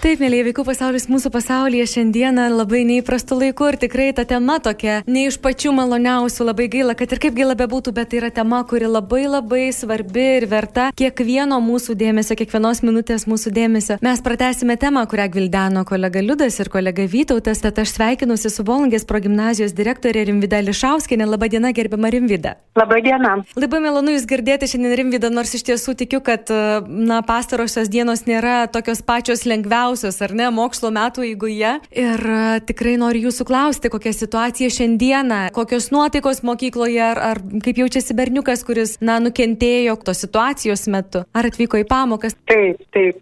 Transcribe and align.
Taip, 0.00 0.16
mėlyje 0.16 0.46
vaikų 0.46 0.62
pasaulis 0.64 1.04
mūsų 1.12 1.28
pasaulyje 1.28 1.84
šiandieną 1.92 2.46
labai 2.54 2.78
neįprastu 2.88 3.36
laiku 3.36 3.66
ir 3.68 3.76
tikrai 3.82 4.06
ta 4.16 4.22
tema 4.24 4.54
tokia 4.64 4.94
ne 5.04 5.26
iš 5.28 5.36
pačių 5.44 5.74
maloniausių, 5.76 6.46
labai 6.48 6.70
gaila, 6.72 6.94
kad 6.96 7.10
ir 7.12 7.18
kaip 7.20 7.34
gaila 7.36 7.52
bebūtų, 7.58 7.92
bet 7.98 8.08
tai 8.08 8.22
yra 8.22 8.30
tema, 8.32 8.62
kuri 8.64 8.88
labai 8.88 9.26
labai 9.28 9.66
svarbi 9.76 10.24
ir 10.38 10.46
verta 10.48 10.86
kiekvieno 10.96 11.58
mūsų 11.60 11.98
dėmesio, 12.00 12.32
kiekvienos 12.40 12.80
minutės 12.80 13.26
mūsų 13.28 13.52
dėmesio. 13.58 13.98
Mes 14.00 14.22
pratęsime 14.24 14.78
temą, 14.80 15.02
kurią 15.10 15.26
gvildeno 15.34 15.82
kolega 15.84 16.24
Liudas 16.24 16.56
ir 16.64 16.72
kolega 16.72 17.04
Vytautas, 17.04 17.60
tad 17.60 17.82
aš 17.84 17.92
sveikinusi 17.98 18.48
su 18.48 18.64
Bolangės 18.64 19.04
progymnazijos 19.04 19.76
direktorė 19.76 20.24
Rimvida 20.30 20.62
Lišauskinė. 20.64 21.28
Labadiena, 21.28 21.74
gerbiama 21.76 22.08
Rimvida. 22.16 22.54
Labadiena. 22.80 23.36
Labai 23.52 23.84
malonu 23.84 24.16
Jūs 24.16 24.24
girdėti 24.32 24.72
šiandien 24.72 24.96
Rimvida, 25.02 25.28
nors 25.28 25.52
iš 25.60 25.68
tiesų 25.68 25.98
tikiu, 26.06 26.24
kad 26.24 26.48
na, 26.88 27.20
pastarosios 27.20 27.92
dienos 27.92 28.24
nėra 28.24 28.64
tokios 28.72 29.04
pačios 29.04 29.44
lengviausios 29.44 29.89
sunkiausios, 29.90 30.20
ar 30.22 30.34
ne, 30.34 30.48
mokslo 30.50 30.90
metų 30.90 31.24
eigoje. 31.26 31.80
Ir 31.90 32.20
e, 32.20 32.60
tikrai 32.66 32.96
noriu 32.98 33.28
jūsų 33.28 33.46
klausti, 33.46 33.90
kokia 33.90 34.12
situacija 34.12 34.70
šiandieną, 34.70 35.50
kokios 35.52 35.90
nuotaikos 35.90 36.42
mokykloje, 36.42 37.00
ar, 37.02 37.18
ar 37.18 37.40
kaip 37.64 37.78
jaučiasi 37.78 38.14
berniukas, 38.14 38.64
kuris, 38.64 38.98
na, 39.00 39.18
nukentėjo 39.20 39.98
tos 40.04 40.22
situacijos 40.22 40.86
metu, 40.88 41.24
ar 41.34 41.46
atvyko 41.46 41.80
į 41.80 41.88
pamokas. 41.88 42.36
Taip, 42.46 42.80
taip. 42.94 43.18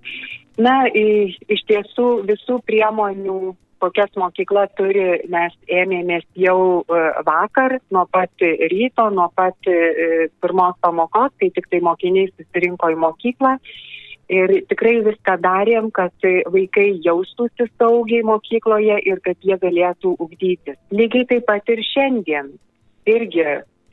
Na, 0.58 0.84
iš 0.90 1.62
tiesų 1.68 2.24
visų 2.26 2.60
priemonių 2.66 3.54
kokias 3.78 4.10
mokykla 4.18 4.66
turi, 4.74 5.22
mes 5.30 5.54
ėmėmės 5.70 6.24
jau 6.34 6.82
e, 6.82 7.02
vakar, 7.24 7.78
nuo 7.94 8.08
pat 8.10 8.42
ryto, 8.42 9.06
nuo 9.14 9.28
pat 9.38 9.70
e, 9.70 10.26
pirmos 10.42 10.74
pamokos, 10.82 11.30
kai 11.38 11.52
tik 11.54 11.70
tai 11.70 11.78
mokiniai 11.86 12.26
susirinko 12.32 12.90
į 12.90 12.98
mokyklą 12.98 13.54
Ir 14.28 14.52
tikrai 14.68 14.98
viską 15.06 15.38
darėm, 15.40 15.88
kad 15.96 16.12
vaikai 16.52 16.90
jaustųsi 17.04 17.64
saugiai 17.80 18.26
mokykloje 18.28 18.98
ir 19.08 19.22
kad 19.24 19.40
jie 19.40 19.56
galėtų 19.62 20.14
ugdytis. 20.20 20.76
Lygiai 20.92 21.24
taip 21.30 21.46
pat 21.48 21.72
ir 21.72 21.80
šiandien. 21.94 22.50
Irgi 23.08 23.46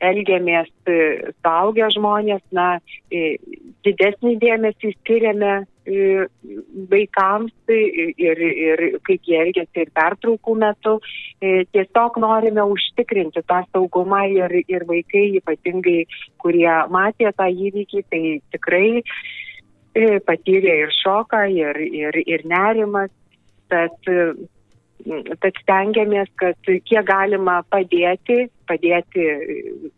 elgiamės 0.04 0.68
e, 0.88 0.96
suaugę 1.40 1.88
žmonės, 1.94 2.42
na, 2.54 2.76
e, 3.10 3.36
didesnį 3.86 4.34
dėmesį 4.42 4.92
skiriame 4.98 5.52
e, 5.62 6.26
vaikams 6.90 7.54
ir, 7.72 8.42
ir 8.42 8.84
kaip 9.06 9.30
jie 9.30 9.40
elgesi 9.46 9.84
ir 9.86 9.92
pertraukų 9.96 10.56
metu. 10.60 10.98
Tiesiog 11.40 12.20
norime 12.20 12.66
užtikrinti 12.74 13.44
tą 13.48 13.62
saugumą 13.70 14.24
ir, 14.32 14.58
ir 14.66 14.86
vaikai, 14.88 15.26
ypatingai, 15.40 16.04
kurie 16.42 16.70
matė 16.92 17.32
tą 17.36 17.48
įvykį, 17.52 18.04
tai 18.10 18.22
tikrai 18.54 18.88
patyrė 20.26 20.82
ir 20.84 20.92
šoką, 21.00 21.46
ir, 21.52 21.80
ir, 21.80 22.20
ir 22.26 22.44
nerimas. 22.48 23.10
Tad, 23.72 23.96
tad 25.42 25.60
stengiamės, 25.62 26.28
kad 26.38 26.58
kiek 26.86 27.06
galima 27.06 27.60
padėti, 27.70 28.46
padėti 28.70 29.26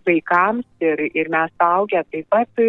vaikams 0.08 0.64
ir, 0.80 1.02
ir 1.12 1.28
mes 1.32 1.52
augę 1.64 2.02
taip 2.12 2.28
pat 2.32 2.62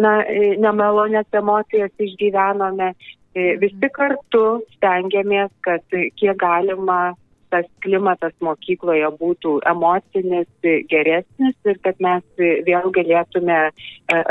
na, 0.00 0.20
nemalonės 0.64 1.28
emocijas 1.42 1.92
išgyvenome. 1.98 2.94
E, 3.36 3.54
visi 3.62 3.90
kartu 3.94 4.62
stengiamės, 4.76 5.52
kad 5.66 5.84
kiek 5.92 6.38
galima 6.40 7.12
tas 7.50 7.66
klimatas 7.84 8.34
mokykloje 8.44 9.10
būtų 9.20 9.58
emocinis, 9.66 10.48
geresnis 10.90 11.56
ir 11.66 11.78
kad 11.84 11.98
mes 12.02 12.42
vėl 12.66 12.90
galėtume 12.94 13.60
e, 13.68 13.72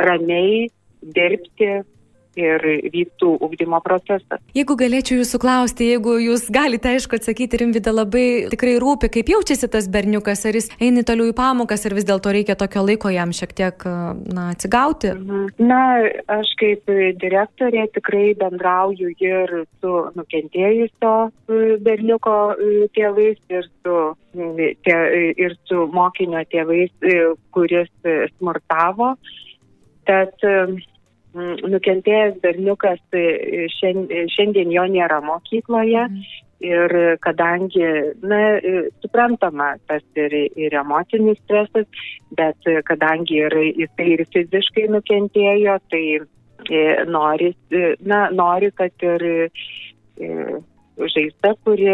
ramiai 0.08 0.68
dirbti 1.16 1.82
ir 2.38 2.64
vyktų 2.94 3.32
ugdymo 3.46 3.80
procesas. 3.86 4.42
Jeigu 4.56 4.76
galėčiau 4.80 5.20
jūsų 5.22 5.40
klausti, 5.42 5.90
jeigu 5.94 6.16
jūs 6.22 6.48
galite, 6.54 6.94
aišku, 6.94 7.18
atsakyti, 7.20 7.60
Rimvida 7.60 7.94
labai 7.94 8.26
tikrai 8.52 8.78
rūpi, 8.82 9.10
kaip 9.14 9.32
jaučiasi 9.34 9.70
tas 9.72 9.90
berniukas, 9.92 10.46
ar 10.48 10.58
jis 10.60 10.70
eina 10.80 11.04
toliau 11.08 11.32
į 11.32 11.36
pamokas, 11.38 11.86
ar 11.88 11.96
vis 11.98 12.08
dėlto 12.08 12.34
reikia 12.36 12.58
tokio 12.60 12.86
laiko 12.86 13.12
jam 13.14 13.34
šiek 13.36 13.56
tiek 13.58 13.86
na, 13.86 14.50
atsigauti? 14.54 15.14
Na, 15.60 15.82
aš 16.40 16.54
kaip 16.62 16.90
direktorė 17.22 17.88
tikrai 17.96 18.34
bendrauju 18.40 19.14
ir 19.20 19.56
su 19.82 19.96
nukentėjusio 20.16 21.16
berniuko 21.86 22.38
tėvais, 22.96 23.40
ir 23.52 23.68
su, 23.82 23.98
tie, 24.86 24.98
ir 25.38 25.58
su 25.70 25.86
mokinio 25.94 26.44
tėvais, 26.52 26.94
kuris 27.56 27.92
smurtavo. 28.38 29.16
Tad 30.10 30.42
nukentėjęs 31.34 32.40
berniukas 32.42 33.00
tai 33.14 33.68
šiandien 33.78 34.72
jo 34.74 34.86
nėra 34.90 35.22
mokykloje. 35.26 36.06
Mhm. 36.10 36.46
Ir 36.60 36.92
kadangi, 37.24 37.86
na, 38.20 38.60
suprantama, 39.00 39.78
tas 39.88 40.04
ir, 40.20 40.34
ir 40.60 40.74
emocinis 40.76 41.38
stresas, 41.46 41.88
bet 42.36 42.68
kadangi 42.84 43.38
ir 43.46 43.56
jisai 43.78 44.08
ir 44.18 44.26
fiziškai 44.34 44.90
nukentėjo, 44.92 45.78
tai 45.88 46.04
e, 46.20 46.82
nori, 47.08 47.54
na, 48.04 48.26
nori, 48.36 48.74
kad 48.76 49.08
ir 49.08 49.24
e, 49.24 50.28
žaizda, 51.00 51.54
kuri, 51.64 51.88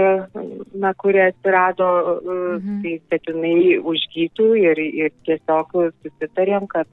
na, 0.74 0.96
kuri 0.98 1.22
atsirado, 1.28 1.92
mhm. 2.26 2.82
tai 2.82 2.98
kad 3.14 3.30
jinai 3.30 3.78
užgytų 3.78 4.50
ir, 4.64 4.82
ir 4.82 5.14
tiesiog 5.30 5.78
susitarėm, 6.02 6.66
kad 6.74 6.90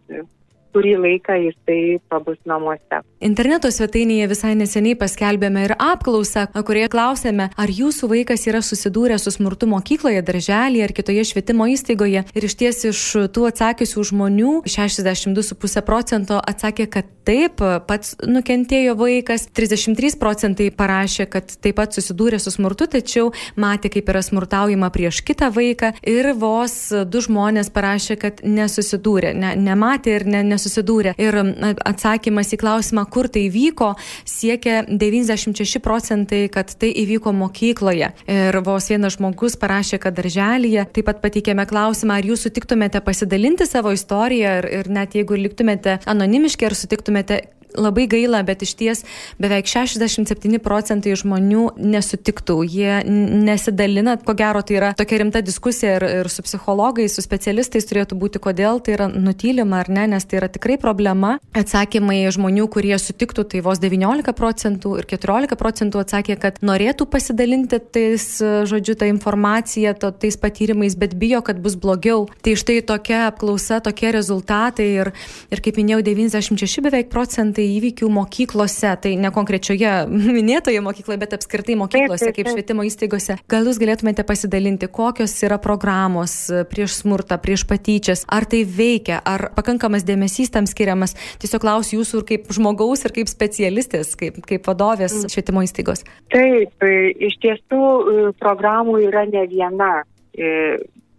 kurį 0.72 0.96
laiką 1.04 1.36
jisai 1.46 1.98
pabus 2.10 2.38
namuose. 2.48 3.02
Interneto 3.22 3.70
svetainėje 3.70 4.28
visai 4.32 4.54
neseniai 4.58 4.96
paskelbėme 4.98 5.66
ir 5.68 5.74
apklausą, 5.76 6.48
kurioje 6.66 6.90
klausėme, 6.92 7.48
ar 7.54 7.70
jūsų 7.70 8.08
vaikas 8.10 8.46
yra 8.50 8.62
susidūręs 8.64 9.26
su 9.26 9.32
smurtu 9.36 9.68
mokykloje, 9.70 10.22
darželėje 10.26 10.88
ar 10.88 10.94
kitoje 10.96 11.26
švietimo 11.30 11.68
įstaigoje. 11.70 12.24
Ir 12.34 12.48
iš 12.48 12.56
ties 12.58 12.82
iš 12.90 13.02
tų 13.34 13.46
atsakiusių 13.52 14.06
žmonių 14.10 14.54
62,5 14.66 15.84
procento 15.86 16.40
atsakė, 16.40 16.88
kad 16.90 17.10
taip, 17.22 17.62
pats 17.86 18.16
nukentėjo 18.26 18.96
vaikas, 18.98 19.46
33 19.54 20.18
procentai 20.18 20.70
parašė, 20.74 21.28
kad 21.30 21.54
taip 21.62 21.78
pat 21.78 21.94
susidūrė 21.94 22.40
su 22.42 22.50
smurtu, 22.54 22.88
tačiau 22.90 23.30
matė, 23.60 23.92
kaip 23.94 24.10
yra 24.10 24.24
smurtaujama 24.26 24.90
prieš 24.94 25.22
kitą 25.26 25.52
vaiką 25.54 25.92
ir 26.02 26.32
vos 26.38 26.74
du 27.06 27.22
žmonės 27.22 27.70
parašė, 27.74 28.18
kad 28.18 28.42
nesusidūrė, 28.42 29.32
ne, 29.38 29.54
nematė 29.58 30.18
ir 30.18 30.26
ne, 30.26 30.42
nesusidūrė 30.42 30.61
nesusidūrė. 30.62 31.14
Ir 31.18 31.38
atsakymas 31.84 32.52
į 32.54 32.60
klausimą, 32.62 33.06
kur 33.10 33.28
tai 33.32 33.48
vyko, 33.52 33.92
siekia 34.28 34.82
96 34.88 35.82
procentai, 35.82 36.46
kad 36.52 36.70
tai 36.78 36.92
įvyko 37.02 37.34
mokykloje. 37.34 38.12
Ir 38.30 38.60
vos 38.64 38.88
vienas 38.90 39.16
žmogus 39.18 39.58
parašė, 39.60 39.98
kad 40.02 40.16
darželėje. 40.18 40.86
Taip 40.92 41.08
pat 41.10 41.22
pateikėme 41.24 41.66
klausimą, 41.68 42.20
ar 42.20 42.28
jūs 42.32 42.46
sutiktumėte 42.46 43.02
pasidalinti 43.04 43.66
savo 43.66 43.92
istoriją 43.94 44.58
ir, 44.62 44.70
ir 44.80 44.92
net 44.92 45.16
jeigu 45.18 45.38
liktumėte 45.38 45.98
anonimiški, 46.06 46.68
ar 46.68 46.78
sutiktumėte 46.78 47.42
labai 47.78 48.06
gaila, 48.10 48.42
bet 48.46 48.62
iš 48.66 48.74
ties 48.78 49.04
beveik 49.42 49.68
67 49.70 50.60
procentai 50.62 51.14
žmonių 51.18 51.68
nesutiktų, 51.80 52.58
jie 52.66 53.00
nesidalina, 53.06 54.16
ko 54.20 54.34
gero 54.38 54.62
tai 54.66 54.78
yra 54.78 54.92
tokia 54.98 55.22
rimta 55.22 55.42
diskusija 55.44 55.96
ir, 55.98 56.06
ir 56.22 56.30
su 56.32 56.44
psichologais, 56.46 57.16
su 57.16 57.24
specialistais 57.24 57.86
turėtų 57.88 58.18
būti, 58.18 58.42
kodėl 58.42 58.82
tai 58.84 58.96
yra 58.96 59.08
nutylima 59.12 59.82
ar 59.82 59.90
ne, 59.92 60.06
nes 60.14 60.26
tai 60.28 60.40
yra 60.40 60.50
tikrai 60.52 60.78
problema. 60.80 61.36
Atsakymai 61.56 62.24
žmonių, 62.32 62.68
kurie 62.72 62.94
sutiktų, 63.00 63.46
tai 63.52 63.62
vos 63.64 63.80
19 63.82 64.34
procentų 64.36 64.94
ir 65.00 65.08
14 65.10 65.58
procentų 65.60 66.02
atsakė, 66.02 66.38
kad 66.40 66.60
norėtų 66.64 67.06
pasidalinti 67.12 67.80
tais, 67.92 68.26
žodžiu, 68.40 68.96
tą 68.98 69.08
informaciją, 69.10 69.94
to, 69.98 70.12
tais 70.24 70.38
patyrimais, 70.40 70.96
bet 70.98 71.16
bijo, 71.18 71.42
kad 71.44 71.60
bus 71.62 71.76
blogiau. 71.80 72.26
Tai 72.44 72.56
štai 72.58 72.80
tokia 72.86 73.26
apklausa, 73.30 73.80
tokie 73.84 74.12
rezultatai 74.14 74.88
ir, 75.02 75.12
ir 75.52 75.64
kaip 75.64 75.78
minėjau, 75.80 76.02
96 76.06 76.84
beveik 76.84 77.10
procentai 77.12 77.61
tai 77.62 77.68
įvykių 77.76 78.08
mokyklose, 78.10 78.90
tai 79.04 79.14
ne 79.20 79.30
konkrečioje 79.34 79.92
minėtoje 80.38 80.82
mokykloje, 80.82 81.20
bet 81.22 81.36
apskritai 81.38 81.76
mokyklose, 81.78 82.32
kaip 82.34 82.50
švietimo 82.50 82.86
įstaigose. 82.88 83.38
Gal 83.52 83.68
jūs 83.70 83.78
galėtumėte 83.82 84.26
pasidalinti, 84.26 84.90
kokios 84.92 85.36
yra 85.46 85.60
programos 85.62 86.34
prieš 86.72 86.98
smurtą, 87.02 87.38
prieš 87.42 87.66
patyčias, 87.70 88.24
ar 88.26 88.48
tai 88.50 88.64
veikia, 88.66 89.20
ar 89.22 89.50
pakankamas 89.56 90.06
dėmesys 90.08 90.52
tam 90.54 90.66
skiriamas. 90.70 91.14
Tiesiog 91.42 91.62
klausiu 91.62 92.00
jūsų 92.00 92.22
ir 92.22 92.28
kaip 92.32 92.50
žmogaus, 92.56 93.04
ir 93.06 93.14
kaip 93.14 93.30
specialistės, 93.30 94.16
kaip, 94.18 94.42
kaip 94.48 94.66
vadovės 94.66 95.14
mm. 95.22 95.34
švietimo 95.34 95.62
įstaigos. 95.66 96.06
Taip, 96.32 96.88
iš 97.28 97.38
tiesų 97.44 98.32
programų 98.42 98.98
yra 99.06 99.26
ne 99.30 99.46
viena. 99.50 99.92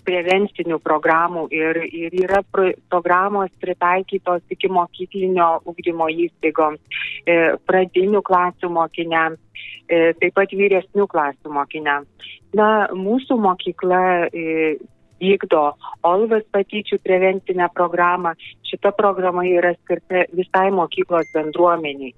Prevencinių 0.05 0.79
programų 0.83 1.47
ir, 1.53 1.79
ir 1.87 2.15
yra 2.23 2.41
pro, 2.51 2.69
programos 2.91 3.51
pritaikytos 3.61 4.43
iki 4.53 4.69
mokyklinio 4.71 5.49
ugdymo 5.69 6.09
įstaigoms, 6.25 6.81
e, 7.25 7.37
pradinių 7.67 8.23
klasių 8.25 8.71
mokiniams, 8.77 9.39
e, 9.87 10.13
taip 10.19 10.35
pat 10.37 10.55
vyresnių 10.55 11.07
klasių 11.11 11.53
mokiniams. 11.57 12.31
Na, 12.57 12.87
mūsų 12.93 13.39
mokykla 13.41 14.03
e, 14.27 14.75
vykdo 15.23 15.63
Olvas 16.03 16.43
patyčių 16.51 16.99
prevencinę 17.03 17.69
programą. 17.75 18.33
Šita 18.67 18.91
programa 18.97 19.45
yra 19.47 19.71
skirta 19.77 20.25
visai 20.35 20.69
mokyklos 20.73 21.29
bendruomeniai. 21.33 22.11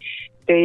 Tai 0.46 0.64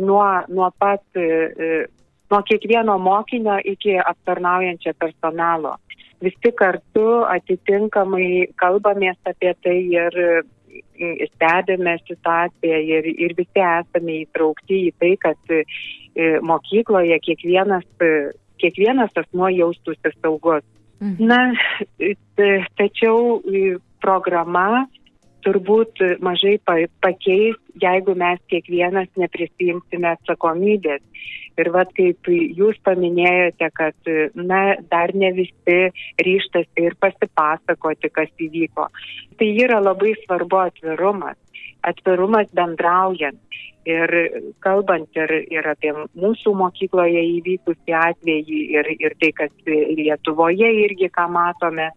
nuo, 0.00 0.24
nuo 0.48 0.68
pat, 0.80 1.02
nuo 1.16 2.40
kiekvieno 2.48 2.96
mokinio 3.00 3.58
iki 3.72 3.96
aptarnaujančio 4.00 4.94
personalo 5.00 5.76
visi 6.24 6.52
kartu 6.56 7.06
atitinkamai 7.28 8.52
kalbamės 8.60 9.18
apie 9.28 9.52
tai 9.64 9.78
ir 9.94 10.20
stebime 11.32 11.96
situaciją 12.04 12.78
ir, 12.84 13.08
ir 13.08 13.34
visi 13.36 13.62
esame 13.62 14.20
įtraukti 14.24 14.80
į 14.88 14.92
tai, 15.00 15.12
kad 15.20 15.52
e, 15.52 15.62
mokykloje 16.44 17.18
kiekvienas, 17.24 17.86
kiekvienas 18.60 19.16
asmuo 19.16 19.50
jaustųsi 19.52 20.12
saugus. 20.20 20.64
Mhm. 21.00 21.28
Na, 21.28 21.52
tačiau 22.80 23.42
programa 24.00 24.86
turbūt 25.46 26.02
mažai 26.24 26.56
pakeis, 26.66 27.58
jeigu 27.82 28.14
mes 28.18 28.40
kiekvienas 28.50 29.08
neprisimsime 29.20 30.10
atsakomybės. 30.16 31.02
Ir 31.56 31.70
vad 31.72 31.88
kaip 31.96 32.28
jūs 32.28 32.76
paminėjote, 32.84 33.70
kad 33.78 34.10
na, 34.36 34.76
dar 34.92 35.14
ne 35.16 35.30
visi 35.38 35.78
ryštasi 36.20 36.84
ir 36.84 36.98
pasipasakoti, 37.00 38.10
kas 38.12 38.28
įvyko. 38.48 38.90
Tai 39.40 39.48
yra 39.64 39.80
labai 39.80 40.12
svarbu 40.24 40.60
atvirumas, 40.66 41.38
atvirumas 41.88 42.52
bendraujant. 42.52 43.40
Ir 43.86 44.10
kalbant 44.66 45.14
ir, 45.14 45.30
ir 45.46 45.66
apie 45.70 45.92
mūsų 46.18 46.52
mokykloje 46.58 47.20
įvykusį 47.36 47.94
atvejį 47.94 48.62
ir, 48.74 48.88
ir 48.98 49.14
tai, 49.22 49.30
kas 49.40 49.52
Lietuvoje 49.66 50.72
irgi 50.82 51.06
ką 51.14 51.28
matome, 51.30 51.92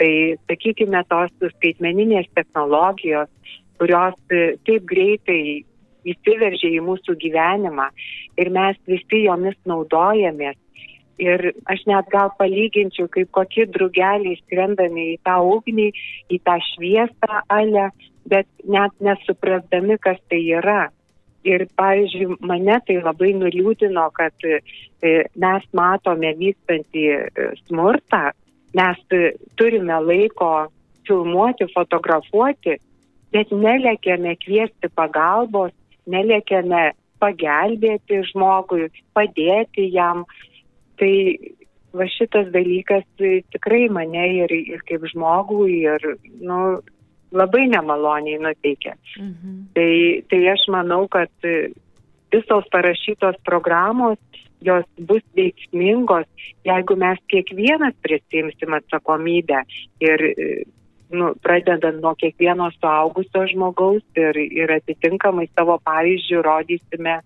tai 0.00 0.36
sakykime 0.48 1.04
tos 1.10 1.32
skaitmeninės 1.56 2.26
technologijos, 2.34 3.30
kurios 3.78 4.16
taip 4.30 4.84
greitai 4.90 5.64
įsiveržė 6.04 6.74
į 6.78 6.82
mūsų 6.84 7.16
gyvenimą 7.22 7.88
ir 8.40 8.50
mes 8.54 8.78
visi 8.90 9.24
jomis 9.24 9.56
naudojamės. 9.68 10.58
Ir 11.22 11.52
aš 11.70 11.84
net 11.86 12.08
gal 12.10 12.32
palyginčiau, 12.40 13.06
kaip 13.06 13.30
kokie 13.36 13.68
drugeliai 13.70 14.34
skrendami 14.40 15.12
į 15.12 15.20
tą 15.22 15.36
ugnį, 15.46 15.92
į 16.34 16.40
tą 16.42 16.56
šviesą 16.72 17.44
alę, 17.54 17.88
bet 18.26 18.48
net 18.66 18.94
nesuprasdami, 18.98 19.98
kas 20.02 20.18
tai 20.28 20.42
yra. 20.58 20.88
Ir, 21.44 21.66
pavyzdžiui, 21.76 22.38
mane 22.48 22.78
tai 22.88 22.96
labai 23.04 23.34
nuliūdino, 23.36 24.08
kad 24.16 24.46
e, 24.48 24.58
mes 25.36 25.66
matome 25.76 26.30
vykstantį 26.40 27.02
e, 27.12 27.48
smurtą, 27.66 28.30
mes 28.74 29.00
turime 29.58 29.98
laiko 30.02 30.50
filmuoti, 31.06 31.68
fotografuoti, 31.74 32.78
bet 33.34 33.50
nelekėme 33.52 34.36
kviesti 34.42 34.90
pagalbos, 34.94 35.74
neliekiame 36.10 36.92
pagelbėti 37.22 38.22
žmogui, 38.30 38.88
padėti 39.16 39.88
jam. 39.92 40.24
Tai 41.00 41.12
va 41.94 42.06
šitas 42.10 42.50
dalykas 42.54 43.04
tikrai 43.18 43.86
mane 43.92 44.26
ir, 44.42 44.52
ir 44.74 44.82
kaip 44.88 45.06
žmogų, 45.10 45.62
ir 45.70 46.06
nu, 46.42 46.58
labai 47.34 47.64
nemaloniai 47.70 48.40
nuteikia. 48.42 48.94
Mhm. 49.18 49.56
Tai, 49.74 49.90
tai 50.30 50.40
aš 50.54 50.68
manau, 50.74 51.04
kad 51.10 51.32
visos 52.34 52.68
parašytos 52.74 53.40
programos, 53.46 54.18
jos 54.64 54.86
bus 55.08 55.24
veiksmingos, 55.36 56.26
jeigu 56.66 56.96
mes 56.96 57.20
kiekvienas 57.32 57.94
prisimsim 58.02 58.74
atsakomybę 58.78 59.60
ir 60.02 60.24
nu, 61.14 61.34
pradedant 61.42 62.00
nuo 62.02 62.14
kiekvieno 62.18 62.70
suaugusio 62.78 63.46
žmogaus 63.52 64.04
ir, 64.18 64.38
ir 64.40 64.72
atitinkamai 64.78 65.46
savo 65.52 65.78
pavyzdžių 65.86 66.42
rodysime 66.46 67.18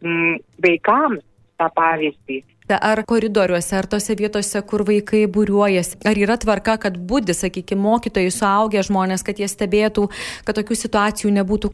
mm, 0.00 0.38
vaikams 0.64 1.24
tą 1.58 1.68
pavyzdį. 1.76 2.40
Ar 2.64 3.02
koridoriuose, 3.04 3.74
ar 3.76 3.84
tose 3.84 4.14
vietose, 4.16 4.60
kur 4.64 4.86
vaikai 4.88 5.26
būriuojasi, 5.28 5.98
ar 6.08 6.16
yra 6.16 6.38
tvarka, 6.40 6.78
kad 6.80 6.94
būdi, 6.96 7.34
sakykime, 7.36 7.82
mokytojai, 7.84 8.30
suaugę 8.32 8.80
žmonės, 8.88 9.20
kad 9.26 9.36
jie 9.36 9.48
stebėtų, 9.52 10.06
kad 10.48 10.56
tokių 10.56 10.78
situacijų 10.80 11.34
nebūtų? 11.36 11.70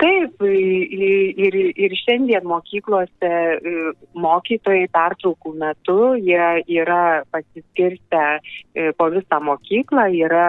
Taip, 0.00 0.46
ir, 0.48 1.58
ir 1.84 1.96
šiandien 2.00 2.48
mokyklose 2.48 3.28
e, 3.28 3.76
mokytojai 4.16 4.88
pertraukų 4.96 5.52
metu 5.60 5.98
jie 6.16 6.48
yra 6.80 7.26
pasiskirstę 7.28 8.24
e, 8.32 8.88
po 8.96 9.12
visą 9.12 9.44
mokyklą, 9.44 10.08
yra 10.16 10.48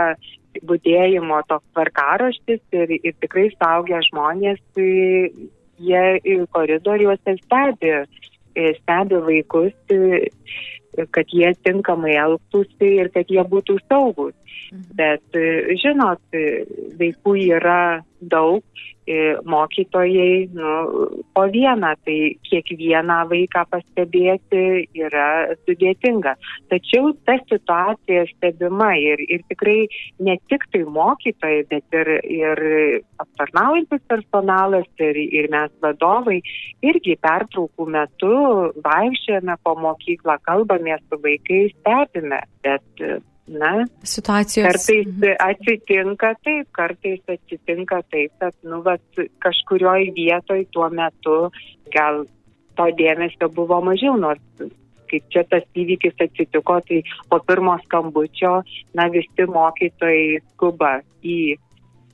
būdėjimo 0.64 1.44
toks 1.52 1.68
tvarkaraštis 1.76 2.64
ir, 2.72 3.00
ir 3.04 3.20
tikrai 3.20 3.50
saugia 3.58 4.00
žmonės, 4.08 4.64
jie 4.80 6.04
koridoriuose 6.56 7.42
stebi, 7.44 7.98
stebi 8.54 9.20
vaikus, 9.28 9.74
kad 11.12 11.34
jie 11.34 11.54
tinkamai 11.66 12.14
elgtųsi 12.22 12.90
ir 13.02 13.10
kad 13.14 13.30
jie 13.30 13.44
būtų 13.50 13.80
saugus. 13.88 14.36
Mhm. 14.74 14.84
Bet, 14.98 15.40
žinot, 15.82 16.22
vaikų 17.00 17.38
yra 17.58 18.04
daug 18.22 18.64
E, 18.64 18.93
mokytojai 19.46 20.50
nu, 20.54 20.72
po 21.34 21.44
vieną, 21.52 21.94
tai 22.06 22.18
kiekvieną 22.48 23.18
vaiką 23.32 23.66
pastebėti 23.72 24.64
yra 24.96 25.56
sudėtinga. 25.66 26.36
Tačiau 26.72 27.12
ta 27.28 27.38
situacija 27.50 28.26
stebima 28.32 28.94
ir, 29.00 29.24
ir 29.28 29.44
tikrai 29.52 29.88
ne 30.24 30.38
tik 30.52 30.66
tai 30.72 30.84
mokytojai, 30.86 31.66
bet 31.72 32.00
ir, 32.00 32.14
ir 32.24 32.64
aptarnaujantis 33.24 34.04
personalas 34.08 34.88
ir, 35.04 35.20
ir 35.20 35.50
mes 35.52 35.72
vadovai 35.84 36.40
irgi 36.86 37.18
pertraukų 37.24 37.90
metu 37.92 38.34
vaikščiame 38.86 39.60
po 39.64 39.76
mokyklą, 39.80 40.40
kalbame 40.48 40.98
su 41.08 41.20
vaikais, 41.24 41.76
stebime. 41.82 42.44
Bet 42.64 43.06
Na, 43.48 43.86
situacijos. 44.08 44.68
Kartais 44.72 45.08
mhm. 45.08 45.34
atsitinka 45.40 46.30
taip, 46.44 46.70
kartais 46.72 47.20
atsitinka 47.28 48.00
taip, 48.12 48.32
kad, 48.40 48.56
nu, 48.64 48.80
vat, 48.86 49.04
kažkurioj 49.44 50.14
vietoj 50.16 50.64
tuo 50.72 50.88
metu 50.90 51.36
gal 51.92 52.24
to 52.78 52.88
dėmesio 52.98 53.52
buvo 53.54 53.82
mažiau, 53.84 54.16
nors 54.18 54.72
kaip 55.12 55.28
čia 55.30 55.44
tas 55.46 55.66
įvykis 55.78 56.16
atsitiko, 56.24 56.80
tai 56.88 57.04
po 57.30 57.38
pirmo 57.46 57.76
skambučio, 57.84 58.54
na, 58.98 59.10
visi 59.14 59.46
mokytojai 59.46 60.40
skuba 60.54 60.96
į 61.22 61.38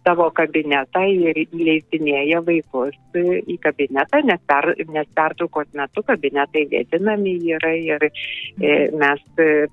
savo 0.07 0.29
kabinetą 0.35 1.03
ir 1.11 1.37
įleistinėja 1.43 2.41
vaikus 2.45 2.95
į 3.15 3.57
kabinetą, 3.63 4.21
nes, 4.27 4.41
per, 4.49 4.71
nes 4.93 5.09
pertraukos 5.17 5.69
metu 5.77 6.03
kabinetai 6.07 6.65
vėdinami 6.71 7.35
yra 7.55 7.73
ir 7.75 8.07
e, 8.09 8.73
mes 8.95 9.23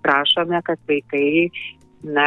prašome, 0.03 0.61
kad 0.67 0.83
vaikai 0.91 1.51
na, 2.05 2.27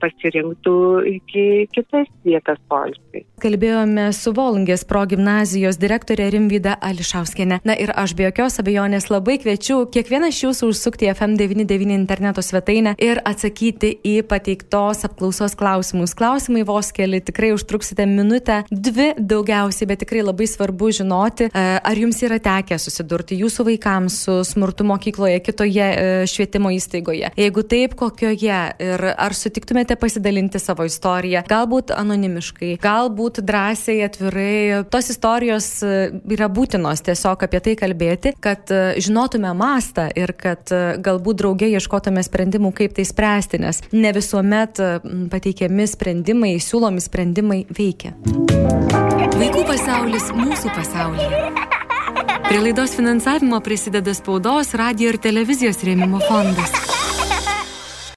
pasirinktų 0.00 0.76
iki 1.10 1.44
kitas 1.74 2.08
vietas 2.26 2.58
poilsiui. 2.70 3.24
Kalbėjome 3.40 4.10
su 4.16 4.32
Volungės 4.36 4.84
progymnazijos 4.88 5.78
direktorė 5.80 6.28
Rimvyda 6.34 6.76
Ališauskienė. 6.84 7.60
Na 7.66 7.76
ir 7.78 7.92
aš 7.96 8.14
be 8.18 8.26
jokios 8.26 8.60
abejonės 8.62 9.08
labai 9.12 9.38
kviečiu 9.42 9.82
kiekvieną 9.92 10.30
iš 10.32 10.42
jūsų 10.44 10.70
užsukti 10.72 11.10
FM99 11.12 11.94
interneto 11.96 12.44
svetainę 12.44 12.94
ir 13.00 13.22
atsakyti 13.24 13.92
į 14.06 14.16
pateiktos 14.28 15.04
apklausos 15.08 15.56
klausimus. 15.58 16.14
Klausimai 16.18 16.64
vos 16.68 16.92
keli, 16.96 17.22
tikrai 17.24 17.52
užtruksite 17.54 18.06
minutę, 18.10 18.62
dvi 18.70 19.12
daugiausiai, 19.18 19.88
bet 19.90 20.04
tikrai 20.04 20.24
labai 20.26 20.48
svarbu 20.50 20.90
žinoti, 21.00 21.50
e, 21.50 21.66
ar 21.80 22.02
jums 22.02 22.20
yra 22.26 22.40
tekę 22.42 22.78
susidurti 22.80 23.38
jūsų 23.40 23.68
vaikams 23.70 24.20
su 24.26 24.36
smurtu 24.46 24.84
mokykloje, 24.88 25.40
kitoje 25.44 25.86
e, 25.86 26.10
švietimo 26.30 26.72
įstaigoje. 26.76 27.32
Jeigu 27.40 27.64
taip, 27.64 27.96
kokioje 27.98 28.60
ir 28.80 29.06
ar 29.20 29.34
sutiktumėte 29.36 29.96
pasidalinti 30.00 30.60
savo 30.62 30.86
istoriją, 30.88 31.42
galbūt 31.50 31.92
anonimiškai, 31.94 32.74
galbūt 32.82 33.42
drąsiai, 33.46 34.00
atvirai. 34.06 34.82
Tos 34.92 35.10
istorijos 35.12 35.68
e, 35.84 35.94
yra 36.36 36.50
būtinos 36.52 37.04
tiesiog 37.06 37.44
apie 37.46 37.62
tai 37.64 37.76
kalbėti, 37.80 38.34
kad 38.42 38.72
e, 38.72 38.82
žinotume 39.02 39.52
mastą 39.56 40.08
ir 40.16 40.34
kad 40.38 40.72
e, 40.74 40.82
galbūt 41.02 41.42
draugė 41.42 41.70
ieškotume 41.76 42.24
sprendimų, 42.26 42.72
kaip 42.82 42.96
tai 42.98 43.06
spręsti, 43.08 43.62
nes 43.62 43.82
ne 43.92 44.14
visuomet 44.16 44.80
pateikiami 45.32 45.88
sprendimai, 45.90 46.54
siūlomi 46.62 47.02
sprendimai 47.04 47.64
veikia. 47.76 48.14
Vaikų 49.40 49.64
pasaulis 49.68 50.32
mūsų 50.36 50.72
pasaulyje. 50.76 51.68
Prie 52.50 52.58
laidos 52.58 52.96
finansavimo 52.98 53.60
prisideda 53.62 54.14
spaudos, 54.14 54.74
radio 54.74 55.12
ir 55.12 55.20
televizijos 55.22 55.84
rėmimo 55.86 56.18
fondas. 56.26 56.74